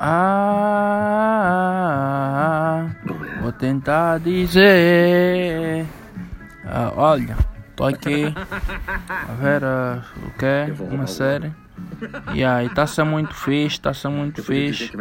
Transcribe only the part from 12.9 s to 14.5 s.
muito fixe, tá sendo muito